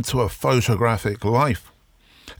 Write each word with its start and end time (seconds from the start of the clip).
Hello 0.00 0.06
and 0.12 0.18
welcome 0.18 0.28
to 0.28 0.48
a 0.48 0.62
photographic 0.62 1.24
life. 1.26 1.72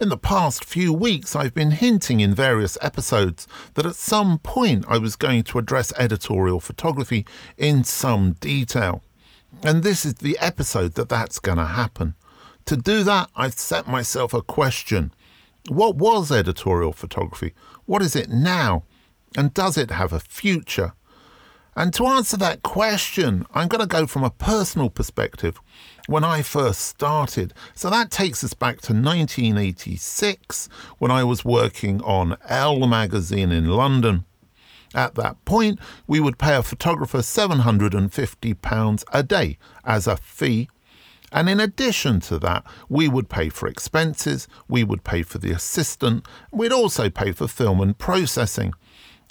In 0.00 0.08
the 0.08 0.16
past 0.16 0.64
few 0.64 0.94
weeks, 0.94 1.36
I've 1.36 1.52
been 1.52 1.72
hinting 1.72 2.20
in 2.20 2.34
various 2.34 2.78
episodes 2.80 3.46
that 3.74 3.84
at 3.84 3.96
some 3.96 4.38
point 4.38 4.86
I 4.88 4.96
was 4.96 5.14
going 5.14 5.42
to 5.44 5.58
address 5.58 5.92
editorial 5.98 6.60
photography 6.60 7.26
in 7.58 7.84
some 7.84 8.32
detail. 8.40 9.02
And 9.62 9.82
this 9.82 10.06
is 10.06 10.14
the 10.14 10.38
episode 10.38 10.94
that 10.94 11.10
that's 11.10 11.38
going 11.38 11.58
to 11.58 11.66
happen. 11.66 12.14
To 12.64 12.76
do 12.76 13.02
that, 13.04 13.28
I've 13.36 13.58
set 13.58 13.86
myself 13.86 14.32
a 14.32 14.40
question 14.40 15.12
What 15.68 15.96
was 15.96 16.32
editorial 16.32 16.94
photography? 16.94 17.52
What 17.84 18.00
is 18.00 18.16
it 18.16 18.30
now? 18.30 18.84
And 19.36 19.52
does 19.52 19.76
it 19.76 19.90
have 19.90 20.14
a 20.14 20.20
future? 20.20 20.94
And 21.80 21.94
to 21.94 22.04
answer 22.04 22.36
that 22.36 22.62
question, 22.62 23.46
I'm 23.54 23.66
going 23.66 23.80
to 23.80 23.86
go 23.86 24.06
from 24.06 24.22
a 24.22 24.28
personal 24.28 24.90
perspective 24.90 25.58
when 26.08 26.24
I 26.24 26.42
first 26.42 26.82
started. 26.82 27.54
So 27.74 27.88
that 27.88 28.10
takes 28.10 28.44
us 28.44 28.52
back 28.52 28.82
to 28.82 28.92
1986 28.92 30.68
when 30.98 31.10
I 31.10 31.24
was 31.24 31.42
working 31.42 32.02
on 32.02 32.36
Elle 32.46 32.86
magazine 32.86 33.50
in 33.50 33.68
London. 33.70 34.26
At 34.94 35.14
that 35.14 35.42
point, 35.46 35.78
we 36.06 36.20
would 36.20 36.36
pay 36.36 36.54
a 36.54 36.62
photographer 36.62 37.20
£750 37.20 39.04
a 39.14 39.22
day 39.22 39.56
as 39.82 40.06
a 40.06 40.18
fee. 40.18 40.68
And 41.32 41.48
in 41.48 41.60
addition 41.60 42.20
to 42.20 42.38
that, 42.40 42.62
we 42.90 43.08
would 43.08 43.30
pay 43.30 43.48
for 43.48 43.66
expenses, 43.66 44.48
we 44.68 44.84
would 44.84 45.02
pay 45.02 45.22
for 45.22 45.38
the 45.38 45.52
assistant, 45.52 46.26
we'd 46.52 46.72
also 46.72 47.08
pay 47.08 47.32
for 47.32 47.48
film 47.48 47.80
and 47.80 47.96
processing. 47.96 48.74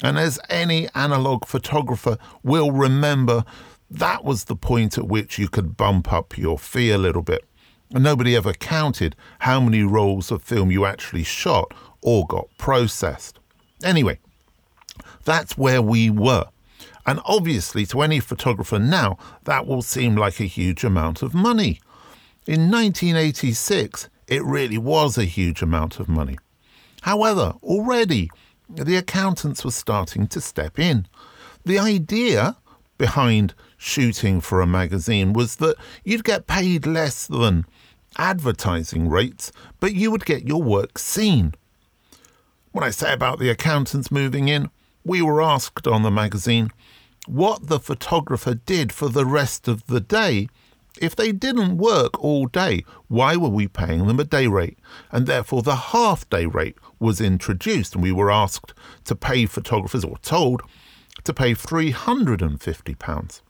And 0.02 0.18
as 0.18 0.40
any 0.50 0.88
analog 0.96 1.46
photographer 1.46 2.18
will 2.44 2.72
remember, 2.72 3.44
that 3.92 4.24
was 4.24 4.46
the 4.46 4.56
point 4.56 4.98
at 4.98 5.08
which 5.08 5.38
you 5.38 5.50
could 5.50 5.76
bump 5.76 6.14
up 6.14 6.38
your 6.38 6.58
fee 6.58 6.92
a 6.92 6.98
little 6.98 7.22
bit. 7.22 7.44
And 7.94 8.04
nobody 8.04 8.36
ever 8.36 8.54
counted 8.54 9.16
how 9.40 9.60
many 9.60 9.84
rolls 9.84 10.32
of 10.32 10.44
film 10.44 10.72
you 10.72 10.86
actually 10.86 11.24
shot 11.24 11.74
or 12.02 12.26
got 12.28 12.48
processed. 12.58 13.40
Anyway, 13.84 14.20
that's 15.26 15.58
where 15.58 15.82
we 15.82 16.10
were. 16.10 16.46
And 17.06 17.20
obviously, 17.26 17.86
to 17.88 18.02
any 18.02 18.20
photographer 18.20 18.78
now, 18.78 19.18
that 19.46 19.66
will 19.66 19.82
seem 19.82 20.16
like 20.16 20.40
a 20.40 20.46
huge 20.46 20.84
amount 20.84 21.24
of 21.24 21.34
money. 21.34 21.82
In 22.46 22.70
1986, 22.70 24.10
it 24.28 24.44
really 24.44 24.78
was 24.78 25.18
a 25.18 25.26
huge 25.26 25.62
amount 25.62 26.00
of 26.00 26.08
money. 26.08 26.38
However, 27.02 27.56
already 27.64 28.30
the 28.70 28.96
accountants 28.96 29.66
were 29.66 29.72
starting 29.72 30.28
to 30.28 30.42
step 30.42 30.78
in. 30.78 31.08
The 31.66 31.80
idea 31.80 32.58
behind 32.98 33.54
shooting 33.78 34.42
for 34.42 34.62
a 34.62 34.68
magazine 34.68 35.34
was 35.34 35.56
that 35.58 35.76
you'd 36.04 36.24
get 36.24 36.48
paid 36.48 36.86
less 36.86 37.28
than 37.28 37.66
advertising 38.18 39.10
rates, 39.10 39.52
but 39.80 39.94
you 39.94 40.12
would 40.12 40.26
get 40.26 40.48
your 40.48 40.62
work 40.62 41.00
seen. 41.00 41.54
When 42.72 42.84
I 42.84 42.90
say 42.92 43.14
about 43.14 43.40
the 43.40 43.50
accountants 43.50 44.12
moving 44.12 44.48
in, 44.48 44.70
we 45.04 45.22
were 45.22 45.42
asked 45.42 45.88
on 45.88 46.04
the 46.04 46.12
magazine 46.12 46.72
what 47.26 47.68
the 47.68 47.80
photographer 47.80 48.54
did 48.54 48.92
for 48.92 49.10
the 49.10 49.26
rest 49.26 49.68
of 49.68 49.86
the 49.88 50.00
day. 50.00 50.48
If 51.02 51.16
they 51.16 51.32
didn't 51.32 51.78
work 51.78 52.22
all 52.22 52.48
day, 52.48 52.84
why 53.08 53.36
were 53.38 53.50
we 53.50 53.68
paying 53.68 54.08
them 54.08 54.20
a 54.20 54.26
day 54.26 54.48
rate? 54.48 54.78
And 55.12 55.26
therefore, 55.26 55.62
the 55.62 55.76
half 55.76 56.30
day 56.30 56.46
rate 56.46 56.78
was 57.00 57.22
introduced, 57.22 57.96
and 57.96 58.04
we 58.04 58.12
were 58.12 58.30
asked 58.30 58.74
to 59.06 59.16
pay 59.16 59.46
photographers, 59.46 60.04
or 60.04 60.18
told 60.18 60.62
to 61.24 61.34
pay 61.34 61.54
£350 61.54 63.42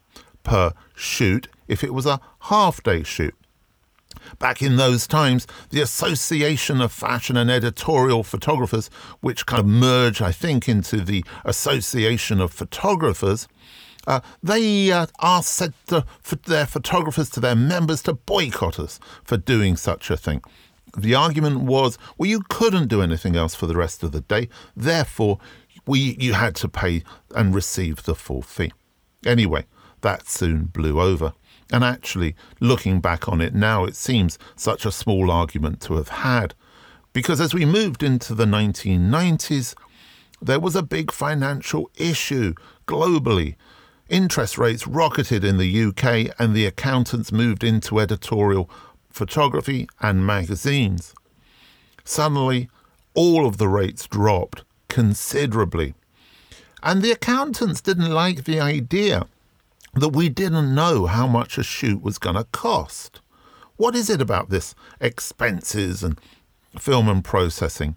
per 0.44 0.74
shoot 0.96 1.48
if 1.68 1.84
it 1.84 1.94
was 1.94 2.06
a 2.06 2.22
half 2.42 2.82
day 2.84 3.04
shoot. 3.04 3.36
Back 4.38 4.62
in 4.62 4.78
those 4.78 5.08
times, 5.08 5.48
the 5.70 5.82
Association 5.82 6.82
of 6.82 6.92
Fashion 6.92 7.38
and 7.38 7.50
Editorial 7.50 8.24
Photographers, 8.24 8.90
which 9.22 9.46
kind 9.46 9.62
of 9.62 9.66
merged, 9.66 10.22
I 10.22 10.32
think, 10.32 10.68
into 10.68 11.02
the 11.02 11.24
Association 11.46 12.40
of 12.40 12.52
Photographers, 12.52 13.48
uh, 14.08 14.22
they 14.42 14.92
uh, 14.92 15.08
asked 15.22 15.54
said 15.54 15.74
to, 15.88 16.06
their 16.46 16.66
photographers 16.66 17.30
to 17.32 17.40
their 17.40 17.56
members 17.56 18.02
to 18.04 18.14
boycott 18.14 18.80
us 18.80 19.00
for 19.24 19.38
doing 19.38 19.76
such 19.76 20.10
a 20.10 20.18
thing. 20.18 20.42
The 20.98 21.16
argument 21.16 21.62
was, 21.62 21.98
well, 22.18 22.30
you 22.30 22.42
couldn't 22.50 22.88
do 22.88 23.02
anything 23.02 23.36
else 23.36 23.54
for 23.54 23.68
the 23.68 23.76
rest 23.76 24.02
of 24.04 24.12
the 24.12 24.22
day, 24.22 24.50
therefore, 24.76 25.40
we 25.86 26.16
you 26.20 26.34
had 26.34 26.56
to 26.56 26.68
pay 26.68 27.04
and 27.36 27.54
receive 27.54 28.04
the 28.04 28.16
full 28.16 28.42
fee. 28.42 28.72
Anyway, 29.26 29.66
that 30.02 30.28
soon 30.28 30.66
blew 30.66 31.00
over. 31.00 31.34
And 31.72 31.84
actually, 31.84 32.36
looking 32.60 33.00
back 33.00 33.30
on 33.30 33.42
it 33.42 33.54
now, 33.54 33.86
it 33.86 33.96
seems 33.96 34.40
such 34.56 34.86
a 34.86 34.92
small 34.92 35.30
argument 35.30 35.82
to 35.82 35.96
have 35.96 36.10
had. 36.10 36.56
Because 37.14 37.40
as 37.40 37.54
we 37.54 37.66
moved 37.66 38.02
into 38.02 38.34
the 38.34 38.46
1990s, 38.46 39.76
there 40.42 40.60
was 40.60 40.76
a 40.76 40.84
big 40.84 41.12
financial 41.12 41.92
issue 41.96 42.54
globally. 42.88 43.56
Interest 44.10 44.58
rates 44.58 44.88
rocketed 44.88 45.44
in 45.44 45.58
the 45.58 45.84
UK, 45.84 46.34
and 46.40 46.56
the 46.56 46.66
accountants 46.66 47.32
moved 47.32 47.64
into 47.64 48.00
editorial 48.00 48.70
photography 49.12 49.88
and 50.02 50.26
magazines. 50.26 51.14
Suddenly, 52.04 52.70
all 53.14 53.46
of 53.46 53.58
the 53.58 53.68
rates 53.68 54.08
dropped 54.08 54.64
considerably. 54.88 55.94
And 56.82 57.04
the 57.04 57.12
accountants 57.12 57.82
didn't 57.82 58.10
like 58.10 58.46
the 58.46 58.60
idea 58.60 59.28
that 59.94 60.10
we 60.10 60.28
didn't 60.28 60.74
know 60.74 61.06
how 61.06 61.28
much 61.28 61.58
a 61.58 61.64
shoot 61.64 62.02
was 62.02 62.18
going 62.18 62.36
to 62.36 62.46
cost. 62.46 63.22
What 63.78 63.96
is 63.96 64.10
it 64.10 64.22
about 64.22 64.50
this 64.50 64.74
expenses 65.00 66.04
and 66.04 66.20
film 66.78 67.08
and 67.08 67.24
processing? 67.24 67.96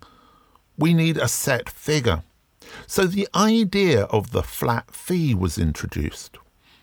We 0.77 0.93
need 0.93 1.17
a 1.17 1.29
set 1.29 1.71
figure. 1.71 2.23
So 2.87 3.07
the 3.07 3.29
idea 3.35 4.05
of 4.05 4.33
the 4.33 4.43
flat 4.43 4.95
fee 4.95 5.35
was 5.35 5.59
introduced, 5.59 6.39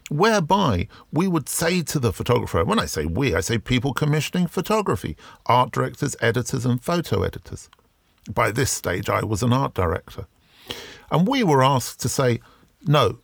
whereby 0.10 0.88
we 1.12 1.28
would 1.28 1.50
say 1.50 1.82
to 1.84 2.00
the 2.00 2.14
photographer, 2.14 2.64
when 2.64 2.80
I 2.80 2.86
say 2.86 3.06
we, 3.06 3.36
I 3.36 3.42
say 3.42 3.58
people 3.58 3.94
commissioning 3.94 4.48
photography, 4.48 5.16
art 5.46 5.72
directors, 5.72 6.16
editors, 6.22 6.66
and 6.66 6.82
photo 6.82 7.24
editors. 7.24 7.70
By 8.34 8.52
this 8.52 8.72
stage, 8.72 9.10
I 9.10 9.24
was 9.24 9.44
an 9.44 9.54
art 9.54 9.74
director. 9.74 10.28
And 11.12 11.28
we 11.28 11.44
were 11.44 11.64
asked 11.64 12.00
to 12.02 12.10
say, 12.10 12.42
no, 12.86 13.20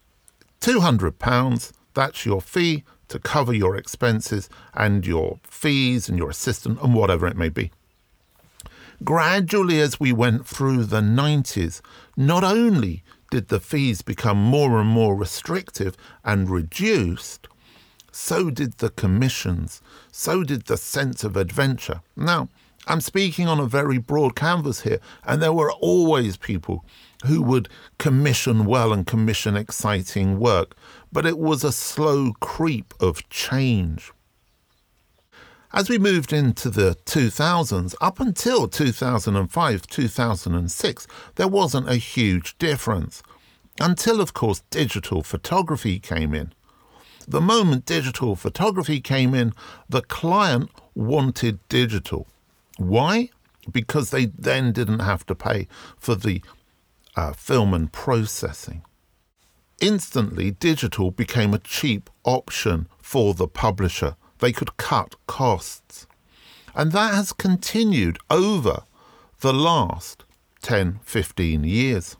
£200, 0.61 1.71
that's 1.93 2.25
your 2.25 2.41
fee 2.41 2.83
to 3.07 3.19
cover 3.19 3.53
your 3.53 3.75
expenses 3.75 4.49
and 4.73 5.05
your 5.05 5.39
fees 5.43 6.09
and 6.09 6.17
your 6.17 6.29
assistant 6.29 6.81
and 6.81 6.93
whatever 6.93 7.27
it 7.27 7.37
may 7.37 7.49
be. 7.49 7.71
Gradually, 9.05 9.79
as 9.79 9.99
we 9.99 10.11
went 10.11 10.47
through 10.47 10.85
the 10.85 10.99
90s, 10.99 11.79
not 12.17 12.43
only 12.43 13.03
did 13.29 13.49
the 13.49 13.59
fees 13.59 14.01
become 14.01 14.37
more 14.37 14.81
and 14.81 14.89
more 14.89 15.15
restrictive 15.15 15.95
and 16.23 16.49
reduced, 16.49 17.47
so 18.11 18.49
did 18.49 18.79
the 18.79 18.89
commissions, 18.89 19.79
so 20.11 20.43
did 20.43 20.65
the 20.65 20.75
sense 20.75 21.23
of 21.23 21.37
adventure. 21.37 22.01
Now, 22.15 22.49
I'm 22.87 22.99
speaking 22.99 23.47
on 23.47 23.59
a 23.59 23.67
very 23.67 23.99
broad 23.99 24.35
canvas 24.35 24.81
here, 24.81 24.99
and 25.23 25.39
there 25.39 25.53
were 25.53 25.71
always 25.73 26.35
people 26.35 26.83
who 27.27 27.43
would 27.43 27.69
commission 27.99 28.65
well 28.65 28.91
and 28.91 29.05
commission 29.05 29.55
exciting 29.55 30.39
work, 30.39 30.75
but 31.11 31.27
it 31.27 31.37
was 31.37 31.63
a 31.63 31.71
slow 31.71 32.31
creep 32.39 32.91
of 32.99 33.29
change. 33.29 34.11
As 35.75 35.89
we 35.89 35.97
moved 35.97 36.31
into 36.31 36.69
the 36.69 36.95
2000s, 37.05 37.95
up 37.99 38.21
until 38.21 38.69
2005, 38.69 39.87
2006, 39.87 41.07
there 41.35 41.47
wasn't 41.49 41.89
a 41.89 41.97
huge 41.97 42.57
difference. 42.57 43.21
Until, 43.81 44.21
of 44.21 44.33
course, 44.33 44.63
digital 44.69 45.21
photography 45.21 45.99
came 45.99 46.33
in. 46.33 46.53
The 47.27 47.41
moment 47.41 47.83
digital 47.83 48.37
photography 48.37 49.01
came 49.01 49.33
in, 49.33 49.51
the 49.89 50.01
client 50.01 50.69
wanted 50.93 51.59
digital. 51.67 52.25
Why? 52.77 53.31
Because 53.69 54.11
they 54.11 54.27
then 54.27 54.71
didn't 54.71 54.99
have 54.99 55.25
to 55.25 55.35
pay 55.35 55.67
for 55.99 56.15
the 56.15 56.41
uh, 57.17 57.33
film 57.33 57.73
and 57.73 57.91
processing. 57.91 58.81
Instantly, 59.81 60.51
digital 60.51 61.11
became 61.11 61.53
a 61.53 61.59
cheap 61.59 62.09
option 62.23 62.87
for 63.01 63.33
the 63.33 63.49
publisher. 63.49 64.15
They 64.39 64.51
could 64.51 64.77
cut 64.77 65.15
costs. 65.27 66.07
And 66.73 66.91
that 66.91 67.13
has 67.13 67.31
continued 67.31 68.17
over 68.29 68.83
the 69.39 69.53
last 69.53 70.25
10, 70.61 70.99
15 71.03 71.63
years. 71.63 72.17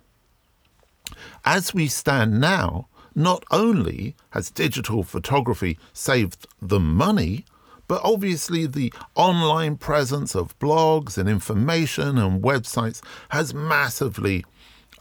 As 1.43 1.73
we 1.73 1.87
stand 1.87 2.39
now, 2.39 2.87
not 3.13 3.43
only 3.51 4.15
has 4.31 4.51
digital 4.51 5.03
photography 5.03 5.77
saved 5.93 6.47
them 6.61 6.95
money, 6.95 7.45
but 7.87 8.01
obviously, 8.03 8.65
the 8.65 8.91
online 9.13 9.77
presence 9.77 10.35
of 10.35 10.57
blogs 10.57 11.17
and 11.17 11.29
information 11.29 12.17
and 12.17 12.43
websites 12.43 13.01
has 13.29 13.53
massively 13.53 14.43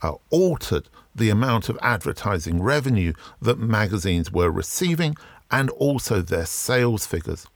uh, 0.02 0.12
altered 0.30 0.88
the 1.14 1.30
amount 1.30 1.68
of 1.68 1.78
advertising 1.80 2.62
revenue 2.62 3.14
that 3.40 3.58
magazines 3.58 4.30
were 4.30 4.50
receiving 4.50 5.16
and 5.54 5.70
also 5.70 6.20
their 6.20 6.46
sales 6.46 7.06
figures. 7.06 7.46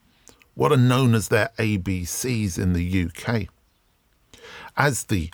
what 0.55 0.73
are 0.73 0.77
known 0.77 1.15
as 1.15 1.29
their 1.29 1.51
ABCs 1.59 2.59
in 2.59 2.73
the 2.73 3.05
UK. 3.05 3.47
As 4.77 5.05
the 5.05 5.31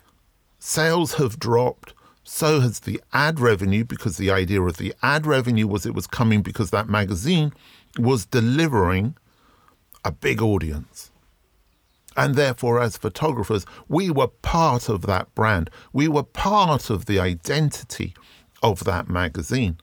sales 0.59 1.15
have 1.15 1.39
dropped, 1.39 1.95
so 2.23 2.61
has 2.61 2.81
the 2.81 3.01
ad 3.13 3.41
revenue 3.41 3.85
because 3.85 4.19
the 4.19 4.31
idea 4.31 4.61
of 4.61 4.77
the 4.77 4.95
ad 5.03 5.27
revenue 5.27 5.67
was 5.67 5.87
it 5.87 5.95
was 5.95 6.07
coming 6.07 6.43
because 6.43 6.71
that 6.71 6.91
magazine 6.91 7.53
was 7.99 8.27
delivering 8.27 9.17
a 10.05 10.13
big 10.13 10.43
audience. 10.43 11.11
And 12.17 12.35
therefore, 12.35 12.81
as 12.81 12.99
photographers, 12.99 13.65
we 13.89 14.11
were 14.11 14.29
part 14.29 14.91
of 14.91 15.03
that 15.03 15.35
brand. 15.35 15.71
We 15.95 16.07
were 16.07 16.23
part 16.23 16.91
of 16.91 17.07
the 17.07 17.19
identity 17.19 18.15
of 18.63 18.85
that 18.85 19.09
magazine. 19.09 19.79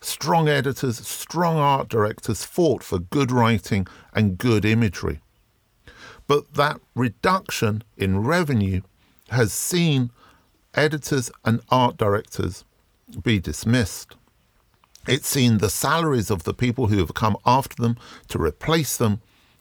Strong 0.00 0.48
editors, 0.48 1.06
strong 1.06 1.56
art 1.56 1.88
directors 1.88 2.44
fought 2.44 2.82
for 2.82 2.98
good 2.98 3.30
writing 3.30 3.86
and 4.14 4.38
good 4.38 4.64
imagery. 4.64 5.20
But 6.26 6.54
that 6.54 6.80
reduction 6.94 7.82
in 7.96 8.22
revenue 8.24 8.82
has 9.30 9.52
seen 9.52 10.10
editors 10.74 11.30
and 11.44 11.60
art 11.70 11.96
directors 11.96 12.64
be 13.22 13.40
dismissed. 13.40 14.14
It's 15.06 15.28
seen 15.28 15.58
the 15.58 15.70
salaries 15.70 16.30
of 16.30 16.44
the 16.44 16.54
people 16.54 16.86
who 16.86 16.98
have 16.98 17.14
come 17.14 17.36
after 17.44 17.82
them 17.82 17.96
to 18.28 18.38
replace 18.38 18.96
them 18.96 19.20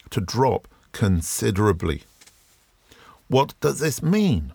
to 0.09 0.21
drop 0.21 0.67
considerably. 0.91 2.03
What 3.27 3.53
does 3.59 3.79
this 3.79 4.01
mean? 4.01 4.53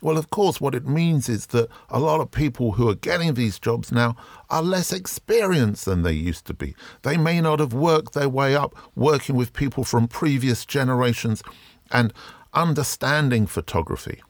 Well, 0.00 0.16
of 0.16 0.30
course, 0.30 0.60
what 0.60 0.76
it 0.76 0.86
means 0.86 1.28
is 1.28 1.46
that 1.46 1.68
a 1.88 1.98
lot 1.98 2.20
of 2.20 2.30
people 2.30 2.72
who 2.72 2.88
are 2.88 2.94
getting 2.94 3.34
these 3.34 3.58
jobs 3.58 3.90
now 3.90 4.14
are 4.48 4.62
less 4.62 4.92
experienced 4.92 5.86
than 5.86 6.02
they 6.02 6.12
used 6.12 6.46
to 6.46 6.54
be. 6.54 6.76
They 7.02 7.16
may 7.16 7.40
not 7.40 7.58
have 7.58 7.72
worked 7.72 8.14
their 8.14 8.28
way 8.28 8.54
up 8.54 8.76
working 8.94 9.34
with 9.34 9.52
people 9.52 9.82
from 9.82 10.06
previous 10.06 10.64
generations 10.64 11.42
and 11.90 12.12
understanding 12.54 13.46
photography, 13.46 14.22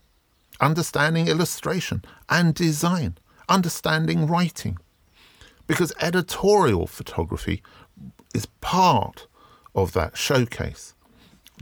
understanding 0.58 1.28
illustration 1.28 2.02
and 2.30 2.54
design, 2.54 3.18
understanding 3.48 4.26
writing. 4.26 4.78
Because 5.66 5.92
editorial 6.00 6.86
photography 6.86 7.62
is 8.34 8.46
part 8.62 9.26
of 9.74 9.92
that 9.92 10.16
showcase. 10.16 10.94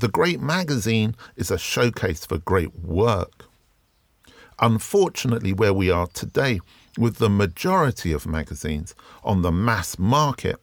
The 0.00 0.08
great 0.08 0.40
magazine 0.40 1.16
is 1.34 1.50
a 1.50 1.58
showcase 1.58 2.24
for 2.24 2.38
great 2.38 2.72
work. 2.78 3.46
Unfortunately, 4.58 5.52
where 5.52 5.74
we 5.74 5.90
are 5.90 6.06
today, 6.08 6.60
with 6.98 7.16
the 7.16 7.28
majority 7.28 8.12
of 8.12 8.26
magazines 8.26 8.94
on 9.22 9.42
the 9.42 9.52
mass 9.52 9.98
market, 9.98 10.56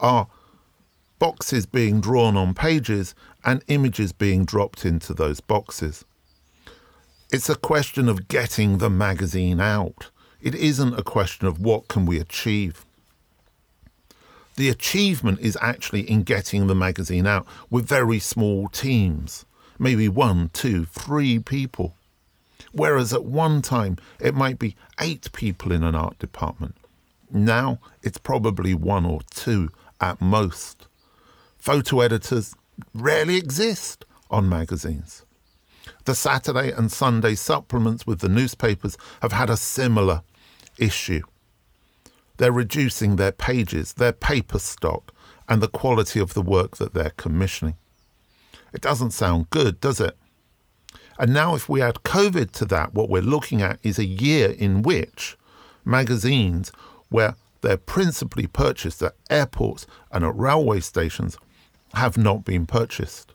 are 0.00 0.28
boxes 1.18 1.64
being 1.64 2.00
drawn 2.00 2.36
on 2.36 2.52
pages 2.52 3.14
and 3.44 3.64
images 3.68 4.12
being 4.12 4.44
dropped 4.44 4.84
into 4.84 5.14
those 5.14 5.40
boxes. 5.40 6.04
It's 7.32 7.48
a 7.48 7.56
question 7.56 8.08
of 8.08 8.28
getting 8.28 8.78
the 8.78 8.90
magazine 8.90 9.60
out. 9.60 10.10
It 10.40 10.54
isn't 10.54 10.98
a 10.98 11.02
question 11.02 11.46
of 11.46 11.58
what 11.58 11.88
can 11.88 12.06
we 12.06 12.20
achieve. 12.20 12.84
The 14.56 14.68
achievement 14.68 15.40
is 15.40 15.58
actually 15.60 16.02
in 16.02 16.22
getting 16.22 16.66
the 16.66 16.74
magazine 16.74 17.26
out 17.26 17.46
with 17.70 17.88
very 17.88 18.18
small 18.18 18.68
teams, 18.68 19.44
maybe 19.78 20.08
one, 20.08 20.50
two, 20.52 20.84
three 20.86 21.38
people. 21.38 21.94
Whereas 22.76 23.14
at 23.14 23.24
one 23.24 23.62
time 23.62 23.96
it 24.20 24.34
might 24.34 24.58
be 24.58 24.76
eight 25.00 25.32
people 25.32 25.72
in 25.72 25.82
an 25.82 25.94
art 25.94 26.18
department. 26.18 26.76
Now 27.30 27.78
it's 28.02 28.18
probably 28.18 28.74
one 28.74 29.06
or 29.06 29.20
two 29.30 29.70
at 29.98 30.20
most. 30.20 30.86
Photo 31.56 32.00
editors 32.00 32.54
rarely 32.94 33.36
exist 33.36 34.04
on 34.30 34.48
magazines. 34.48 35.24
The 36.04 36.14
Saturday 36.14 36.70
and 36.70 36.92
Sunday 36.92 37.34
supplements 37.34 38.06
with 38.06 38.20
the 38.20 38.28
newspapers 38.28 38.98
have 39.22 39.32
had 39.32 39.48
a 39.48 39.56
similar 39.56 40.22
issue. 40.78 41.22
They're 42.36 42.52
reducing 42.52 43.16
their 43.16 43.32
pages, 43.32 43.94
their 43.94 44.12
paper 44.12 44.58
stock, 44.58 45.14
and 45.48 45.62
the 45.62 45.68
quality 45.68 46.20
of 46.20 46.34
the 46.34 46.42
work 46.42 46.76
that 46.76 46.92
they're 46.92 47.14
commissioning. 47.16 47.76
It 48.74 48.82
doesn't 48.82 49.12
sound 49.12 49.48
good, 49.48 49.80
does 49.80 50.00
it? 50.00 50.16
And 51.18 51.32
now, 51.32 51.54
if 51.54 51.68
we 51.68 51.80
add 51.80 52.02
COVID 52.04 52.50
to 52.52 52.64
that, 52.66 52.94
what 52.94 53.08
we're 53.08 53.22
looking 53.22 53.62
at 53.62 53.78
is 53.82 53.98
a 53.98 54.04
year 54.04 54.50
in 54.50 54.82
which 54.82 55.36
magazines, 55.84 56.72
where 57.08 57.36
they're 57.62 57.76
principally 57.76 58.46
purchased 58.46 59.02
at 59.02 59.14
airports 59.30 59.86
and 60.12 60.24
at 60.24 60.36
railway 60.36 60.80
stations, 60.80 61.38
have 61.94 62.18
not 62.18 62.44
been 62.44 62.66
purchased. 62.66 63.32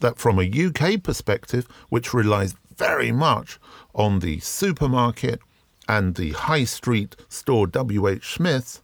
That, 0.00 0.18
from 0.18 0.38
a 0.38 0.42
UK 0.50 1.02
perspective, 1.02 1.66
which 1.88 2.12
relies 2.12 2.54
very 2.76 3.12
much 3.12 3.60
on 3.94 4.18
the 4.18 4.40
supermarket 4.40 5.40
and 5.88 6.16
the 6.16 6.32
high 6.32 6.64
street 6.64 7.14
store 7.28 7.66
W.H. 7.68 8.34
Smith, 8.34 8.82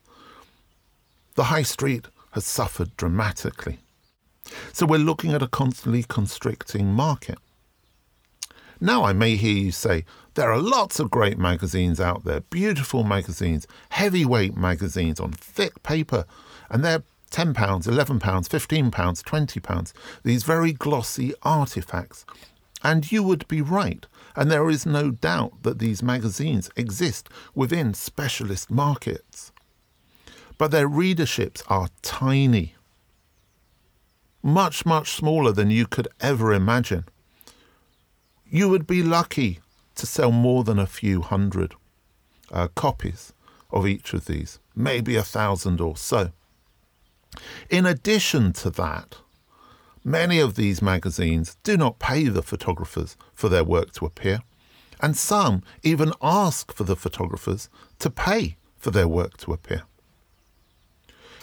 the 1.34 1.44
high 1.44 1.62
street 1.62 2.06
has 2.32 2.44
suffered 2.44 2.96
dramatically. 2.96 3.78
So 4.72 4.86
we're 4.86 4.98
looking 4.98 5.32
at 5.32 5.42
a 5.42 5.48
constantly 5.48 6.04
constricting 6.04 6.92
market. 6.92 7.38
Now, 8.80 9.04
I 9.04 9.12
may 9.12 9.36
hear 9.36 9.56
you 9.56 9.72
say, 9.72 10.06
there 10.34 10.50
are 10.50 10.58
lots 10.58 10.98
of 10.98 11.10
great 11.10 11.38
magazines 11.38 12.00
out 12.00 12.24
there, 12.24 12.40
beautiful 12.40 13.04
magazines, 13.04 13.66
heavyweight 13.90 14.56
magazines 14.56 15.20
on 15.20 15.32
thick 15.32 15.82
paper, 15.82 16.24
and 16.70 16.82
they're 16.82 17.02
£10, 17.30 17.52
£11, 17.52 18.20
£15, 18.20 18.90
£20, 18.90 19.92
these 20.24 20.44
very 20.44 20.72
glossy 20.72 21.34
artifacts. 21.42 22.24
And 22.82 23.12
you 23.12 23.22
would 23.22 23.46
be 23.48 23.60
right. 23.60 24.06
And 24.34 24.50
there 24.50 24.70
is 24.70 24.86
no 24.86 25.10
doubt 25.10 25.62
that 25.62 25.78
these 25.78 26.02
magazines 26.02 26.70
exist 26.74 27.28
within 27.54 27.92
specialist 27.92 28.70
markets. 28.70 29.52
But 30.56 30.70
their 30.70 30.88
readerships 30.88 31.62
are 31.68 31.90
tiny, 32.00 32.74
much, 34.42 34.86
much 34.86 35.12
smaller 35.12 35.52
than 35.52 35.68
you 35.68 35.86
could 35.86 36.08
ever 36.20 36.54
imagine 36.54 37.04
you 38.50 38.68
would 38.68 38.86
be 38.86 39.02
lucky 39.02 39.60
to 39.94 40.06
sell 40.06 40.32
more 40.32 40.64
than 40.64 40.78
a 40.78 40.86
few 40.86 41.22
hundred 41.22 41.74
uh, 42.50 42.68
copies 42.74 43.32
of 43.70 43.86
each 43.86 44.12
of 44.12 44.26
these, 44.26 44.58
maybe 44.74 45.14
a 45.16 45.22
thousand 45.22 45.80
or 45.80 45.96
so. 45.96 46.32
In 47.68 47.86
addition 47.86 48.52
to 48.54 48.70
that, 48.70 49.18
many 50.02 50.40
of 50.40 50.56
these 50.56 50.82
magazines 50.82 51.56
do 51.62 51.76
not 51.76 52.00
pay 52.00 52.24
the 52.24 52.42
photographers 52.42 53.16
for 53.32 53.48
their 53.48 53.62
work 53.62 53.92
to 53.92 54.06
appear, 54.06 54.40
and 55.00 55.16
some 55.16 55.62
even 55.84 56.12
ask 56.20 56.72
for 56.72 56.84
the 56.84 56.96
photographers 56.96 57.68
to 58.00 58.10
pay 58.10 58.56
for 58.76 58.90
their 58.90 59.08
work 59.08 59.36
to 59.38 59.52
appear. 59.52 59.84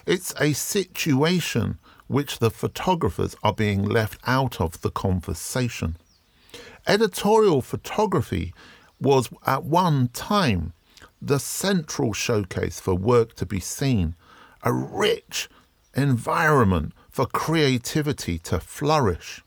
It's 0.05 0.33
a 0.39 0.53
situation 0.53 1.79
which 2.07 2.39
the 2.39 2.51
photographers 2.51 3.35
are 3.43 3.53
being 3.53 3.83
left 3.83 4.19
out 4.25 4.59
of 4.59 4.81
the 4.81 4.91
conversation. 4.91 5.97
Editorial 6.87 7.61
photography 7.61 8.53
was 9.01 9.29
at 9.45 9.65
one 9.65 10.07
time 10.09 10.71
the 11.21 11.37
central 11.37 12.13
showcase 12.13 12.79
for 12.79 12.95
work 12.95 13.35
to 13.35 13.45
be 13.45 13.59
seen, 13.59 14.15
a 14.63 14.71
rich 14.71 15.49
environment 15.95 16.93
for 17.09 17.25
creativity 17.25 18.37
to 18.39 18.59
flourish. 18.61 19.41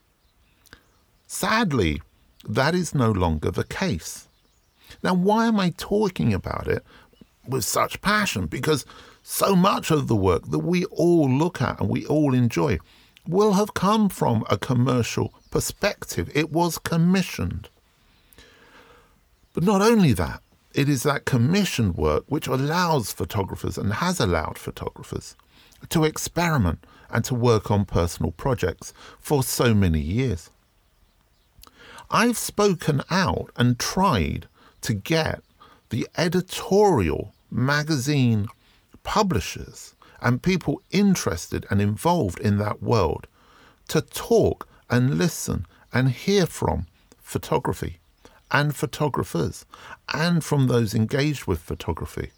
Sadly, 1.25 2.01
that 2.47 2.75
is 2.75 2.93
no 2.93 3.11
longer 3.11 3.49
the 3.49 3.63
case. 3.63 4.27
Now, 5.01 5.15
why 5.15 5.47
am 5.47 5.59
I 5.59 5.73
talking 5.77 6.33
about 6.33 6.67
it 6.67 6.83
with 7.47 7.63
such 7.63 8.01
passion? 8.01 8.45
Because 8.45 8.85
so 9.23 9.55
much 9.55 9.89
of 9.89 10.07
the 10.07 10.15
work 10.15 10.51
that 10.51 10.59
we 10.59 10.85
all 10.85 11.29
look 11.29 11.61
at 11.61 11.79
and 11.79 11.89
we 11.89 12.05
all 12.05 12.35
enjoy 12.35 12.77
will 13.27 13.53
have 13.53 13.73
come 13.73 14.09
from 14.09 14.43
a 14.49 14.57
commercial 14.57 15.33
perspective. 15.51 16.31
It 16.33 16.51
was 16.51 16.79
commissioned. 16.79 17.69
But 19.53 19.63
not 19.63 19.81
only 19.81 20.13
that, 20.13 20.41
it 20.73 20.87
is 20.87 21.03
that 21.03 21.25
commissioned 21.25 21.97
work 21.97 22.23
which 22.27 22.47
allows 22.47 23.11
photographers 23.11 23.77
and 23.77 23.93
has 23.93 24.19
allowed 24.19 24.57
photographers 24.57 25.35
to 25.89 26.05
experiment 26.05 26.85
and 27.09 27.25
to 27.25 27.35
work 27.35 27.69
on 27.69 27.85
personal 27.85 28.31
projects 28.31 28.93
for 29.19 29.43
so 29.43 29.73
many 29.73 29.99
years. 29.99 30.49
I've 32.09 32.37
spoken 32.37 33.01
out 33.09 33.51
and 33.57 33.77
tried 33.77 34.47
to 34.81 34.93
get 34.93 35.43
the 35.89 36.07
editorial 36.17 37.33
magazine 37.49 38.47
publishers 39.03 39.93
and 40.21 40.41
people 40.41 40.81
interested 40.91 41.65
and 41.69 41.81
involved 41.81 42.39
in 42.39 42.57
that 42.59 42.81
world 42.81 43.27
to 43.89 44.01
talk 44.01 44.67
and 44.91 45.17
listen 45.17 45.65
and 45.93 46.09
hear 46.11 46.45
from 46.45 46.85
photography 47.17 47.99
and 48.51 48.75
photographers 48.75 49.65
and 50.13 50.43
from 50.43 50.67
those 50.67 50.93
engaged 50.93 51.47
with 51.47 51.59
photography. 51.59 52.31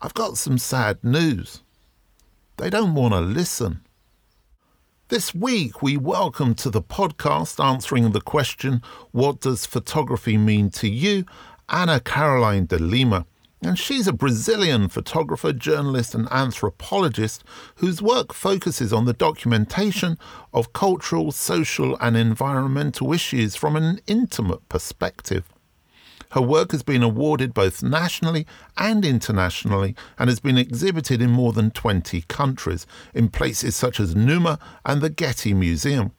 I've 0.00 0.14
got 0.14 0.38
some 0.38 0.58
sad 0.58 1.04
news. 1.04 1.62
They 2.56 2.70
don't 2.70 2.94
want 2.94 3.12
to 3.12 3.20
listen. 3.20 3.82
This 5.08 5.34
week, 5.34 5.82
we 5.82 5.98
welcome 5.98 6.54
to 6.56 6.70
the 6.70 6.80
podcast 6.80 7.62
answering 7.62 8.12
the 8.12 8.20
question, 8.22 8.82
What 9.10 9.40
does 9.40 9.66
photography 9.66 10.38
mean 10.38 10.70
to 10.70 10.88
you? 10.88 11.26
Ana 11.68 12.00
Caroline 12.00 12.64
de 12.64 12.78
Lima. 12.78 13.26
And 13.64 13.78
she's 13.78 14.08
a 14.08 14.12
Brazilian 14.12 14.88
photographer, 14.88 15.52
journalist, 15.52 16.16
and 16.16 16.26
anthropologist 16.32 17.44
whose 17.76 18.02
work 18.02 18.32
focuses 18.32 18.92
on 18.92 19.04
the 19.04 19.12
documentation 19.12 20.18
of 20.52 20.72
cultural, 20.72 21.30
social, 21.30 21.96
and 22.00 22.16
environmental 22.16 23.12
issues 23.12 23.54
from 23.54 23.76
an 23.76 24.00
intimate 24.08 24.68
perspective. 24.68 25.44
Her 26.32 26.42
work 26.42 26.72
has 26.72 26.82
been 26.82 27.04
awarded 27.04 27.54
both 27.54 27.84
nationally 27.84 28.48
and 28.76 29.04
internationally 29.04 29.94
and 30.18 30.28
has 30.28 30.40
been 30.40 30.58
exhibited 30.58 31.22
in 31.22 31.30
more 31.30 31.52
than 31.52 31.70
20 31.70 32.22
countries, 32.22 32.84
in 33.14 33.28
places 33.28 33.76
such 33.76 34.00
as 34.00 34.16
Numa 34.16 34.58
and 34.84 35.00
the 35.00 35.10
Getty 35.10 35.54
Museum. 35.54 36.12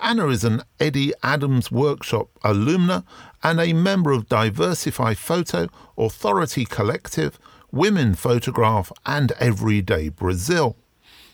Ana 0.00 0.28
is 0.28 0.44
an 0.44 0.62
Eddie 0.78 1.12
Adams 1.24 1.72
Workshop 1.72 2.30
alumna 2.44 3.04
and 3.42 3.60
a 3.60 3.72
member 3.72 4.12
of 4.12 4.28
Diversify 4.28 5.14
Photo, 5.14 5.68
Authority 5.96 6.64
Collective, 6.64 7.38
Women 7.72 8.14
Photograph, 8.14 8.92
and 9.04 9.32
Everyday 9.32 10.08
Brasil. 10.08 10.76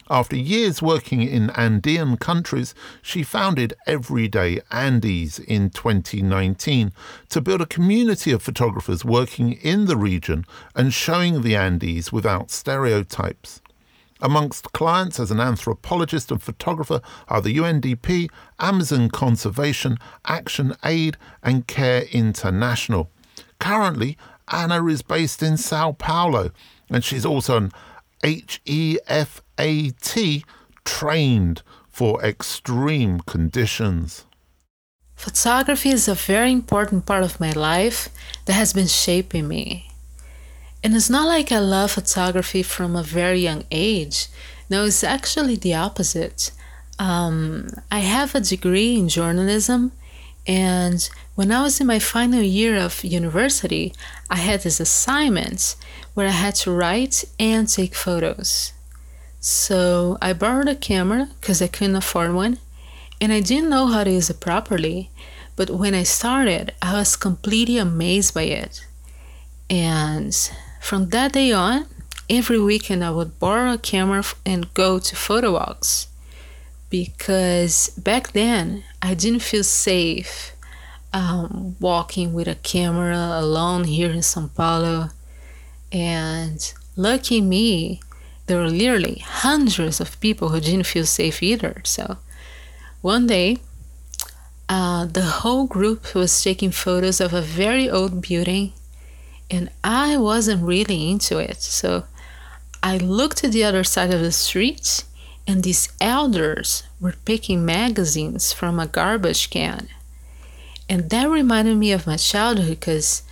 After 0.08 0.36
years 0.36 0.80
working 0.80 1.22
in 1.22 1.50
Andean 1.50 2.16
countries, 2.16 2.74
she 3.02 3.22
founded 3.22 3.74
Everyday 3.86 4.60
Andes 4.70 5.38
in 5.38 5.68
2019 5.70 6.92
to 7.30 7.40
build 7.42 7.60
a 7.60 7.66
community 7.66 8.30
of 8.30 8.42
photographers 8.42 9.04
working 9.04 9.52
in 9.52 9.84
the 9.86 9.96
region 9.96 10.46
and 10.74 10.92
showing 10.92 11.42
the 11.42 11.54
Andes 11.54 12.12
without 12.12 12.50
stereotypes. 12.50 13.60
Amongst 14.24 14.72
clients 14.72 15.20
as 15.20 15.30
an 15.30 15.38
anthropologist 15.38 16.30
and 16.30 16.42
photographer 16.42 17.02
are 17.28 17.42
the 17.42 17.58
UNDP, 17.58 18.30
Amazon 18.58 19.10
Conservation, 19.10 19.98
Action 20.24 20.74
Aid, 20.82 21.18
and 21.42 21.66
Care 21.66 22.04
International. 22.10 23.10
Currently, 23.60 24.16
Ana 24.48 24.86
is 24.86 25.02
based 25.02 25.42
in 25.42 25.58
Sao 25.58 25.92
Paulo, 25.92 26.52
and 26.88 27.04
she's 27.04 27.26
also 27.26 27.58
an 27.58 27.70
HEFAT 28.22 29.42
trained 30.86 31.62
for 31.90 32.24
extreme 32.24 33.20
conditions. 33.20 34.24
Photography 35.14 35.90
is 35.90 36.08
a 36.08 36.14
very 36.14 36.50
important 36.50 37.04
part 37.04 37.24
of 37.24 37.40
my 37.40 37.50
life 37.50 38.08
that 38.46 38.54
has 38.54 38.72
been 38.72 38.86
shaping 38.86 39.46
me. 39.46 39.90
And 40.84 40.94
it's 40.94 41.08
not 41.08 41.26
like 41.26 41.50
I 41.50 41.60
love 41.60 41.92
photography 41.92 42.62
from 42.62 42.94
a 42.94 43.02
very 43.02 43.40
young 43.40 43.64
age. 43.70 44.28
No, 44.68 44.84
it's 44.84 45.02
actually 45.02 45.56
the 45.56 45.72
opposite. 45.72 46.52
Um, 46.98 47.70
I 47.90 48.00
have 48.00 48.34
a 48.34 48.40
degree 48.40 48.98
in 48.98 49.08
journalism, 49.08 49.92
and 50.46 51.08
when 51.36 51.50
I 51.50 51.62
was 51.62 51.80
in 51.80 51.86
my 51.86 51.98
final 51.98 52.42
year 52.42 52.76
of 52.76 53.02
university, 53.02 53.94
I 54.28 54.36
had 54.36 54.60
this 54.60 54.78
assignment 54.78 55.74
where 56.12 56.28
I 56.28 56.32
had 56.32 56.54
to 56.56 56.70
write 56.70 57.24
and 57.40 57.66
take 57.66 57.94
photos. 57.94 58.74
So 59.40 60.18
I 60.20 60.34
borrowed 60.34 60.68
a 60.68 60.76
camera 60.76 61.30
because 61.40 61.62
I 61.62 61.66
couldn't 61.66 61.96
afford 61.96 62.34
one, 62.34 62.58
and 63.22 63.32
I 63.32 63.40
didn't 63.40 63.70
know 63.70 63.86
how 63.86 64.04
to 64.04 64.10
use 64.10 64.28
it 64.28 64.38
properly. 64.38 65.10
But 65.56 65.70
when 65.70 65.94
I 65.94 66.02
started, 66.02 66.74
I 66.82 66.92
was 66.92 67.16
completely 67.16 67.78
amazed 67.78 68.34
by 68.34 68.42
it. 68.42 68.86
And 69.70 70.36
from 70.84 71.08
that 71.08 71.32
day 71.32 71.50
on, 71.50 71.86
every 72.28 72.60
weekend 72.60 73.02
I 73.02 73.10
would 73.10 73.38
borrow 73.38 73.72
a 73.72 73.78
camera 73.78 74.22
and 74.44 74.72
go 74.74 74.98
to 74.98 75.16
photo 75.16 75.52
walks 75.52 76.08
because 76.90 77.88
back 77.96 78.32
then 78.32 78.84
I 79.00 79.14
didn't 79.14 79.40
feel 79.40 79.64
safe 79.64 80.52
um, 81.14 81.76
walking 81.80 82.34
with 82.34 82.48
a 82.48 82.56
camera 82.56 83.16
alone 83.16 83.84
here 83.84 84.10
in 84.10 84.20
Sao 84.20 84.50
Paulo. 84.54 85.08
And 85.90 86.60
lucky 86.96 87.40
me, 87.40 88.02
there 88.44 88.58
were 88.58 88.68
literally 88.68 89.24
hundreds 89.26 90.00
of 90.00 90.20
people 90.20 90.50
who 90.50 90.60
didn't 90.60 90.86
feel 90.86 91.06
safe 91.06 91.42
either. 91.42 91.80
So 91.84 92.18
one 93.00 93.26
day, 93.26 93.56
uh, 94.68 95.06
the 95.06 95.22
whole 95.22 95.66
group 95.66 96.14
was 96.14 96.42
taking 96.42 96.72
photos 96.72 97.22
of 97.22 97.32
a 97.32 97.40
very 97.40 97.88
old 97.88 98.20
building, 98.20 98.74
and 99.50 99.70
I 99.82 100.16
wasn't 100.16 100.64
really 100.64 101.10
into 101.10 101.38
it. 101.38 101.62
So 101.62 102.04
I 102.82 102.98
looked 102.98 103.38
to 103.38 103.48
the 103.48 103.64
other 103.64 103.84
side 103.84 104.12
of 104.12 104.20
the 104.20 104.32
street, 104.32 105.04
and 105.46 105.62
these 105.62 105.88
elders 106.00 106.84
were 107.00 107.14
picking 107.24 107.64
magazines 107.64 108.52
from 108.52 108.78
a 108.78 108.86
garbage 108.86 109.50
can. 109.50 109.88
And 110.88 111.10
that 111.10 111.28
reminded 111.28 111.76
me 111.76 111.92
of 111.92 112.06
my 112.06 112.16
childhood 112.16 112.68
because 112.68 113.22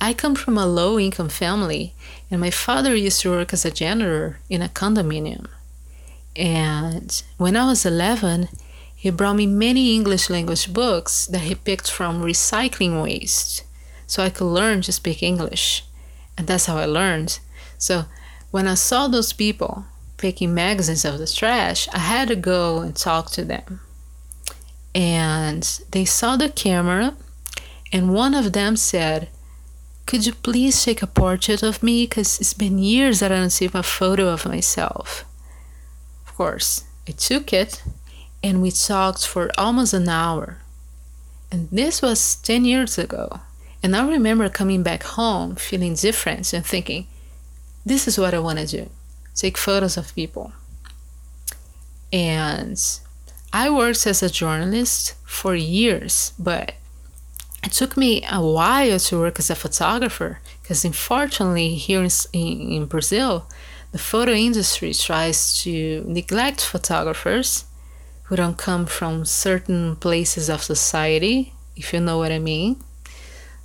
I 0.00 0.12
come 0.12 0.34
from 0.34 0.56
a 0.58 0.66
low 0.66 0.98
income 0.98 1.28
family, 1.28 1.94
and 2.30 2.40
my 2.40 2.50
father 2.50 2.94
used 2.94 3.20
to 3.22 3.30
work 3.30 3.52
as 3.52 3.64
a 3.64 3.70
janitor 3.70 4.40
in 4.48 4.62
a 4.62 4.68
condominium. 4.68 5.46
And 6.36 7.22
when 7.36 7.56
I 7.56 7.66
was 7.66 7.84
11, 7.84 8.48
he 8.94 9.10
brought 9.10 9.36
me 9.36 9.46
many 9.46 9.94
English 9.94 10.28
language 10.28 10.72
books 10.72 11.26
that 11.26 11.42
he 11.42 11.54
picked 11.54 11.90
from 11.90 12.22
recycling 12.22 13.02
waste 13.02 13.64
so 14.08 14.24
I 14.24 14.30
could 14.30 14.46
learn 14.46 14.80
to 14.82 14.92
speak 14.92 15.22
English. 15.22 15.84
And 16.36 16.46
that's 16.46 16.66
how 16.66 16.78
I 16.78 16.86
learned. 16.86 17.38
So 17.76 18.06
when 18.50 18.66
I 18.66 18.74
saw 18.74 19.06
those 19.06 19.32
people 19.32 19.84
picking 20.16 20.54
magazines 20.54 21.04
out 21.04 21.14
of 21.14 21.20
the 21.20 21.26
trash, 21.26 21.88
I 21.92 21.98
had 21.98 22.28
to 22.28 22.36
go 22.36 22.80
and 22.80 22.96
talk 22.96 23.30
to 23.32 23.44
them. 23.44 23.80
And 24.94 25.62
they 25.92 26.06
saw 26.06 26.36
the 26.36 26.48
camera 26.48 27.14
and 27.92 28.12
one 28.12 28.34
of 28.34 28.52
them 28.52 28.76
said 28.76 29.28
could 30.06 30.24
you 30.24 30.32
please 30.32 30.82
take 30.82 31.02
a 31.02 31.06
portrait 31.06 31.62
of 31.62 31.82
me? 31.82 32.06
Because 32.06 32.40
it's 32.40 32.54
been 32.54 32.78
years 32.78 33.20
that 33.20 33.30
i 33.30 33.34
don't 33.34 33.50
see 33.50 33.68
a 33.74 33.82
photo 33.82 34.28
of 34.28 34.46
myself. 34.46 35.26
Of 36.26 36.34
course 36.34 36.84
i 37.06 37.12
took 37.12 37.52
it 37.52 37.82
and 38.42 38.62
we 38.62 38.70
talked 38.70 39.26
for 39.26 39.50
almost 39.58 39.92
an 39.92 40.08
hour. 40.08 40.62
And 41.52 41.68
this 41.70 42.00
was 42.00 42.36
10 42.36 42.64
years 42.64 42.96
ago 42.96 43.40
and 43.82 43.94
i 43.96 44.08
remember 44.08 44.48
coming 44.48 44.82
back 44.82 45.02
home 45.02 45.54
feeling 45.56 45.94
different 45.94 46.52
and 46.52 46.64
thinking 46.64 47.06
this 47.84 48.06
is 48.08 48.18
what 48.18 48.34
i 48.34 48.38
want 48.38 48.58
to 48.58 48.66
do 48.66 48.90
take 49.34 49.56
photos 49.56 49.96
of 49.96 50.14
people 50.14 50.52
and 52.12 52.78
I 53.52 53.70
worked 53.70 54.06
as 54.06 54.22
a 54.22 54.30
journalist 54.30 55.14
for 55.24 55.54
years, 55.54 56.32
but 56.38 56.74
it 57.64 57.72
took 57.72 57.96
me 57.96 58.24
a 58.30 58.42
while 58.42 58.98
to 58.98 59.18
work 59.18 59.38
as 59.38 59.50
a 59.50 59.54
photographer 59.54 60.40
because, 60.62 60.84
unfortunately, 60.84 61.74
here 61.74 62.02
in, 62.02 62.10
in 62.32 62.86
Brazil, 62.86 63.46
the 63.92 63.98
photo 63.98 64.32
industry 64.32 64.92
tries 64.92 65.62
to 65.62 66.04
neglect 66.06 66.60
photographers 66.62 67.64
who 68.24 68.36
don't 68.36 68.58
come 68.58 68.84
from 68.84 69.24
certain 69.24 69.96
places 69.96 70.50
of 70.50 70.62
society, 70.62 71.54
if 71.74 71.94
you 71.94 72.00
know 72.00 72.18
what 72.18 72.32
I 72.32 72.38
mean. 72.38 72.82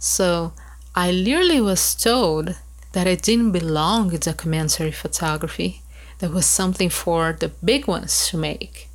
So 0.03 0.51
I 0.95 1.11
literally 1.11 1.61
was 1.61 1.95
told 1.95 2.57
that 2.91 3.07
I 3.07 3.15
didn't 3.15 3.53
belong 3.53 4.11
in 4.11 4.19
documentary 4.19 4.91
photography, 4.91 5.81
that 6.19 6.29
was 6.31 6.45
something 6.45 6.89
for 6.89 7.31
the 7.31 7.47
big 7.63 7.87
ones 7.87 8.27
to 8.27 8.37
make 8.37 8.89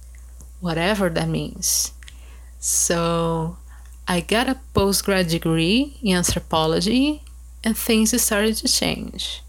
whatever 0.60 1.08
that 1.08 1.28
means. 1.28 1.92
So 2.58 3.56
I 4.06 4.20
got 4.20 4.50
a 4.50 4.60
postgrad 4.74 5.30
degree 5.30 5.96
in 6.02 6.14
anthropology 6.14 7.22
and 7.64 7.74
things 7.74 8.10
started 8.22 8.56
to 8.56 8.68
change. 8.68 9.42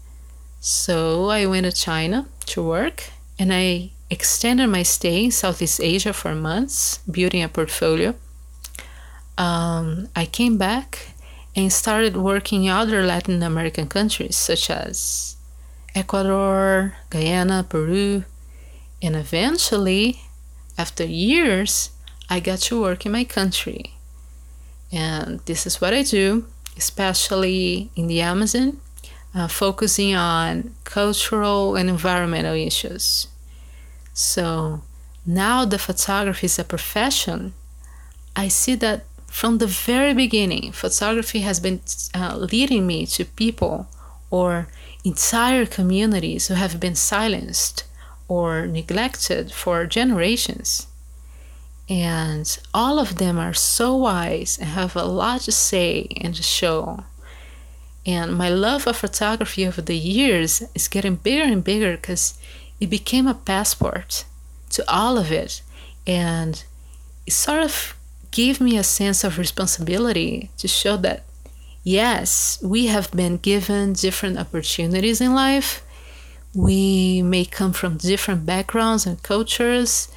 So 0.60 1.28
I 1.28 1.44
went 1.44 1.66
to 1.66 1.72
China 1.72 2.26
to 2.46 2.62
work 2.62 3.10
and 3.38 3.52
I 3.52 3.90
extended 4.08 4.68
my 4.68 4.82
stay 4.82 5.26
in 5.26 5.30
Southeast 5.30 5.78
Asia 5.82 6.14
for 6.14 6.34
months, 6.34 7.00
building 7.00 7.42
a 7.42 7.48
portfolio. 7.48 8.14
Um, 9.36 10.08
I 10.16 10.24
came 10.24 10.56
back 10.56 11.09
and 11.56 11.72
started 11.72 12.16
working 12.16 12.64
in 12.64 12.70
other 12.70 13.04
Latin 13.04 13.42
American 13.42 13.88
countries 13.88 14.36
such 14.36 14.70
as 14.70 15.36
Ecuador, 15.94 16.94
Guyana, 17.10 17.66
Peru, 17.68 18.24
and 19.02 19.16
eventually 19.16 20.20
after 20.78 21.04
years, 21.04 21.90
I 22.28 22.40
got 22.40 22.60
to 22.60 22.80
work 22.80 23.04
in 23.04 23.12
my 23.12 23.24
country. 23.24 23.94
And 24.92 25.40
this 25.40 25.66
is 25.66 25.80
what 25.80 25.92
I 25.92 26.02
do, 26.02 26.46
especially 26.76 27.90
in 27.96 28.06
the 28.06 28.20
Amazon, 28.20 28.80
uh, 29.34 29.48
focusing 29.48 30.14
on 30.14 30.74
cultural 30.84 31.76
and 31.76 31.88
environmental 31.88 32.54
issues. 32.54 33.28
So 34.12 34.82
now 35.26 35.64
the 35.64 35.78
photography 35.78 36.46
is 36.46 36.58
a 36.58 36.64
profession. 36.64 37.54
I 38.34 38.48
see 38.48 38.74
that 38.76 39.04
from 39.30 39.58
the 39.58 39.66
very 39.66 40.12
beginning, 40.12 40.72
photography 40.72 41.40
has 41.40 41.60
been 41.60 41.80
uh, 42.14 42.36
leading 42.36 42.84
me 42.84 43.06
to 43.06 43.24
people 43.24 43.86
or 44.28 44.66
entire 45.04 45.64
communities 45.64 46.48
who 46.48 46.54
have 46.54 46.80
been 46.80 46.96
silenced 46.96 47.84
or 48.26 48.66
neglected 48.66 49.52
for 49.52 49.86
generations. 49.86 50.88
And 51.88 52.58
all 52.74 52.98
of 52.98 53.16
them 53.16 53.38
are 53.38 53.54
so 53.54 53.96
wise 53.96 54.58
and 54.58 54.68
have 54.68 54.96
a 54.96 55.04
lot 55.04 55.42
to 55.42 55.52
say 55.52 56.08
and 56.20 56.34
to 56.34 56.42
show. 56.42 57.04
And 58.04 58.36
my 58.36 58.48
love 58.48 58.86
of 58.88 58.96
photography 58.96 59.64
over 59.64 59.80
the 59.80 59.96
years 59.96 60.62
is 60.74 60.88
getting 60.88 61.14
bigger 61.14 61.44
and 61.44 61.62
bigger 61.62 61.96
because 61.96 62.36
it 62.80 62.90
became 62.90 63.28
a 63.28 63.34
passport 63.34 64.24
to 64.70 64.84
all 64.90 65.16
of 65.16 65.30
it. 65.30 65.62
And 66.04 66.62
it 67.26 67.32
sort 67.32 67.62
of 67.62 67.94
gave 68.30 68.60
me 68.60 68.76
a 68.76 68.84
sense 68.84 69.24
of 69.24 69.38
responsibility 69.38 70.50
to 70.58 70.68
show 70.68 70.96
that, 70.98 71.24
yes, 71.82 72.58
we 72.62 72.86
have 72.86 73.10
been 73.10 73.36
given 73.38 73.92
different 73.92 74.38
opportunities 74.38 75.20
in 75.20 75.34
life. 75.34 75.82
We 76.54 77.22
may 77.22 77.44
come 77.44 77.72
from 77.72 77.96
different 77.96 78.46
backgrounds 78.46 79.06
and 79.06 79.22
cultures, 79.22 80.08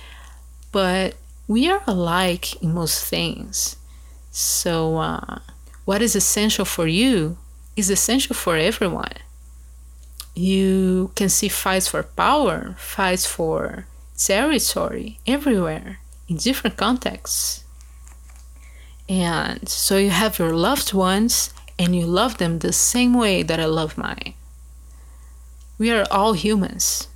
but 0.72 1.15
we 1.48 1.70
are 1.70 1.84
alike 1.86 2.62
in 2.62 2.74
most 2.74 3.05
things. 3.05 3.75
So, 4.32 4.98
uh, 4.98 5.39
what 5.86 6.01
is 6.01 6.15
essential 6.15 6.65
for 6.65 6.88
you 6.88 7.38
is 7.75 7.89
essential 7.89 8.36
for 8.36 8.55
everyone. 8.55 9.13
You 10.36 11.12
can 11.15 11.29
see 11.29 11.50
fights 11.50 11.88
for 11.88 12.01
power, 12.03 12.75
fights 12.79 13.25
for 13.25 13.86
territory 14.17 15.20
everywhere 15.27 16.00
in 16.27 16.38
different 16.38 16.77
contexts. 16.77 17.62
And 19.10 19.67
so 19.67 19.98
you 19.98 20.10
have 20.10 20.39
your 20.39 20.53
loved 20.53 20.93
ones 20.93 21.53
and 21.77 21.95
you 21.95 22.05
love 22.05 22.38
them 22.38 22.60
the 22.60 22.74
same 22.74 23.13
way 23.13 23.43
that 23.43 23.60
I 23.60 23.65
love 23.65 23.98
mine. 23.98 24.33
We 25.77 25.91
are 25.91 26.05
all 26.10 26.33
humans. 26.33 27.07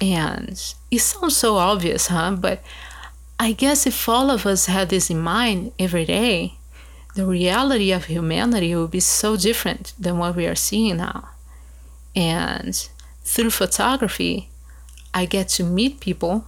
And 0.00 0.74
it 0.90 0.98
sounds 0.98 1.36
so 1.36 1.56
obvious, 1.56 2.08
huh? 2.08 2.32
But 2.38 2.62
I 3.38 3.52
guess 3.52 3.86
if 3.86 4.08
all 4.08 4.30
of 4.30 4.44
us 4.44 4.66
had 4.66 4.90
this 4.90 5.08
in 5.08 5.20
mind 5.20 5.72
every 5.78 6.04
day, 6.04 6.54
the 7.14 7.26
reality 7.26 7.92
of 7.92 8.06
humanity 8.06 8.74
would 8.74 8.90
be 8.90 9.00
so 9.00 9.36
different 9.36 9.94
than 9.98 10.18
what 10.18 10.34
we 10.34 10.46
are 10.46 10.54
seeing 10.54 10.96
now. 10.96 11.28
And 12.14 12.88
through 13.22 13.50
photography, 13.50 14.50
I 15.12 15.24
get 15.24 15.48
to 15.50 15.64
meet 15.64 16.00
people 16.00 16.44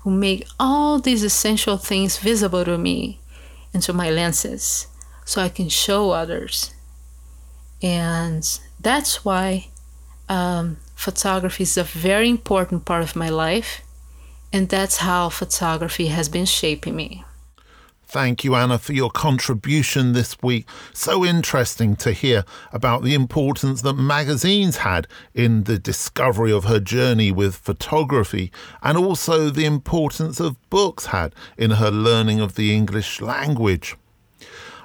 who 0.00 0.10
make 0.10 0.46
all 0.58 0.98
these 0.98 1.22
essential 1.22 1.76
things 1.76 2.18
visible 2.18 2.64
to 2.64 2.76
me 2.76 3.19
and 3.72 3.82
to 3.82 3.92
my 3.92 4.10
lenses 4.10 4.86
so 5.24 5.40
I 5.40 5.48
can 5.48 5.68
show 5.68 6.10
others. 6.10 6.74
And 7.82 8.44
that's 8.80 9.24
why 9.24 9.68
um, 10.28 10.78
photography 10.94 11.62
is 11.62 11.76
a 11.76 11.84
very 11.84 12.28
important 12.28 12.84
part 12.84 13.02
of 13.02 13.16
my 13.16 13.28
life. 13.28 13.82
And 14.52 14.68
that's 14.68 14.98
how 14.98 15.28
photography 15.28 16.06
has 16.06 16.28
been 16.28 16.46
shaping 16.46 16.96
me. 16.96 17.24
Thank 18.10 18.42
you, 18.42 18.56
Ana, 18.56 18.78
for 18.78 18.92
your 18.92 19.08
contribution 19.08 20.14
this 20.14 20.36
week. 20.42 20.66
So 20.92 21.24
interesting 21.24 21.94
to 21.98 22.10
hear 22.10 22.44
about 22.72 23.04
the 23.04 23.14
importance 23.14 23.82
that 23.82 23.92
magazines 23.92 24.78
had 24.78 25.06
in 25.32 25.62
the 25.62 25.78
discovery 25.78 26.50
of 26.50 26.64
her 26.64 26.80
journey 26.80 27.30
with 27.30 27.54
photography, 27.54 28.50
and 28.82 28.98
also 28.98 29.48
the 29.48 29.64
importance 29.64 30.40
of 30.40 30.56
books 30.70 31.06
had 31.06 31.36
in 31.56 31.70
her 31.70 31.92
learning 31.92 32.40
of 32.40 32.56
the 32.56 32.74
English 32.74 33.20
language. 33.20 33.94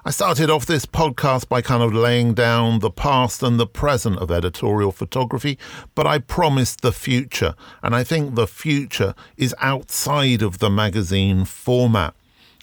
I 0.05 0.11
started 0.11 0.51
off 0.51 0.67
this 0.67 0.85
podcast 0.85 1.49
by 1.49 1.63
kind 1.63 1.81
of 1.81 1.95
laying 1.95 2.35
down 2.35 2.77
the 2.77 2.91
past 2.91 3.41
and 3.41 3.59
the 3.59 3.65
present 3.65 4.19
of 4.19 4.29
editorial 4.29 4.91
photography, 4.91 5.57
but 5.95 6.05
I 6.05 6.19
promised 6.19 6.81
the 6.81 6.91
future, 6.91 7.55
and 7.81 7.95
I 7.95 8.03
think 8.03 8.35
the 8.35 8.45
future 8.45 9.15
is 9.35 9.55
outside 9.57 10.43
of 10.43 10.59
the 10.59 10.69
magazine 10.69 11.43
format. 11.43 12.13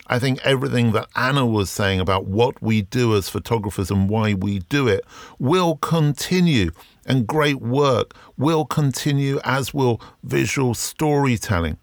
I 0.07 0.19
think 0.19 0.41
everything 0.45 0.93
that 0.93 1.09
Ana 1.15 1.47
was 1.47 1.71
saying 1.71 2.01
about 2.01 2.27
what 2.27 2.61
we 2.63 2.83
do 2.83 3.15
as 3.17 3.29
photographers 3.29 3.91
and 3.91 4.09
why 4.09 4.35
we 4.35 4.61
do 4.61 4.89
it 4.89 5.05
will 5.39 5.77
continue, 5.77 6.71
and 7.07 7.27
great 7.27 7.61
work 7.61 8.15
will 8.37 8.65
continue, 8.65 9.41
as 9.45 9.73
will 9.73 10.01
visual 10.25 10.75
storytelling. 10.75 11.79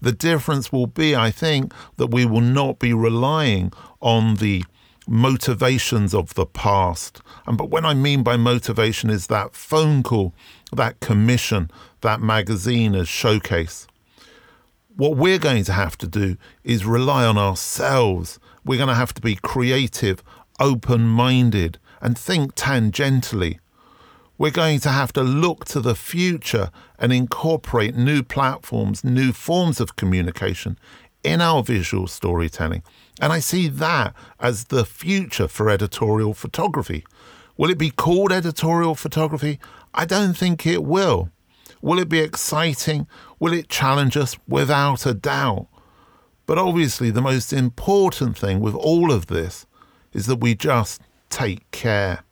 The 0.00 0.12
difference 0.12 0.70
will 0.70 0.86
be, 0.86 1.16
I 1.16 1.30
think, 1.30 1.72
that 1.96 2.08
we 2.08 2.24
will 2.24 2.42
not 2.42 2.78
be 2.78 2.92
relying 2.92 3.72
on 4.00 4.36
the 4.36 4.64
motivations 5.08 6.14
of 6.14 6.34
the 6.34 6.46
past. 6.46 7.20
And 7.46 7.56
but 7.56 7.70
when 7.70 7.84
I 7.84 7.94
mean 7.94 8.22
by 8.22 8.36
motivation 8.36 9.10
is 9.10 9.26
that 9.28 9.54
phone 9.54 10.02
call, 10.02 10.34
that 10.72 11.00
commission, 11.00 11.70
that 12.02 12.20
magazine 12.20 12.94
as 12.94 13.08
showcase. 13.08 13.87
What 14.98 15.16
we're 15.16 15.38
going 15.38 15.62
to 15.62 15.72
have 15.72 15.96
to 15.98 16.08
do 16.08 16.36
is 16.64 16.84
rely 16.84 17.24
on 17.24 17.38
ourselves. 17.38 18.40
We're 18.64 18.78
going 18.78 18.88
to 18.88 18.96
have 18.96 19.14
to 19.14 19.22
be 19.22 19.36
creative, 19.36 20.24
open 20.58 21.02
minded, 21.02 21.78
and 22.00 22.18
think 22.18 22.56
tangentially. 22.56 23.60
We're 24.38 24.50
going 24.50 24.80
to 24.80 24.88
have 24.88 25.12
to 25.12 25.22
look 25.22 25.66
to 25.66 25.78
the 25.78 25.94
future 25.94 26.72
and 26.98 27.12
incorporate 27.12 27.94
new 27.94 28.24
platforms, 28.24 29.04
new 29.04 29.30
forms 29.30 29.78
of 29.78 29.94
communication 29.94 30.76
in 31.22 31.40
our 31.40 31.62
visual 31.62 32.08
storytelling. 32.08 32.82
And 33.20 33.32
I 33.32 33.38
see 33.38 33.68
that 33.68 34.16
as 34.40 34.64
the 34.64 34.84
future 34.84 35.46
for 35.46 35.70
editorial 35.70 36.34
photography. 36.34 37.04
Will 37.56 37.70
it 37.70 37.78
be 37.78 37.90
called 37.90 38.32
editorial 38.32 38.96
photography? 38.96 39.60
I 39.94 40.06
don't 40.06 40.36
think 40.36 40.66
it 40.66 40.82
will. 40.82 41.30
Will 41.80 42.00
it 42.00 42.08
be 42.08 42.18
exciting? 42.18 43.06
Will 43.40 43.52
it 43.52 43.68
challenge 43.68 44.16
us? 44.16 44.36
Without 44.46 45.06
a 45.06 45.14
doubt. 45.14 45.68
But 46.46 46.58
obviously, 46.58 47.10
the 47.10 47.20
most 47.20 47.52
important 47.52 48.36
thing 48.38 48.60
with 48.60 48.74
all 48.74 49.12
of 49.12 49.26
this 49.26 49.66
is 50.12 50.26
that 50.26 50.36
we 50.36 50.54
just 50.54 51.02
take 51.30 51.70
care. 51.70 52.24